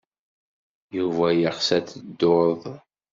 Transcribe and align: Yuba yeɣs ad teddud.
Yuba 0.97 1.27
yeɣs 1.39 1.67
ad 1.77 1.85
teddud. 1.87 2.61